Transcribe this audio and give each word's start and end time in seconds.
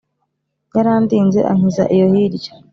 yarandinze 0.75 1.39
ankiza 1.51 1.83
iyo 1.95 2.05
hirya 2.13 2.51